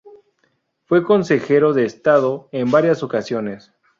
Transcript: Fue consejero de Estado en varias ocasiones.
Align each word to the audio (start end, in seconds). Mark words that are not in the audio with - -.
Fue 0.85 1.03
consejero 1.03 1.73
de 1.73 1.85
Estado 1.85 2.49
en 2.51 2.71
varias 2.71 3.03
ocasiones. 3.03 3.71